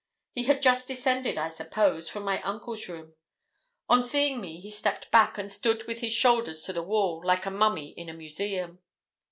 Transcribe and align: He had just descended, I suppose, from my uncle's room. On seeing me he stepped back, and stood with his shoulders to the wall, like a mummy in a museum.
He 0.33 0.45
had 0.45 0.63
just 0.63 0.87
descended, 0.87 1.37
I 1.37 1.49
suppose, 1.49 2.09
from 2.09 2.23
my 2.23 2.41
uncle's 2.41 2.89
room. 2.89 3.13
On 3.87 4.01
seeing 4.01 4.41
me 4.41 4.59
he 4.59 4.71
stepped 4.71 5.11
back, 5.11 5.37
and 5.37 5.51
stood 5.51 5.85
with 5.85 5.99
his 5.99 6.11
shoulders 6.11 6.63
to 6.63 6.73
the 6.73 6.81
wall, 6.81 7.21
like 7.23 7.45
a 7.45 7.51
mummy 7.51 7.89
in 7.91 8.09
a 8.09 8.13
museum. 8.13 8.79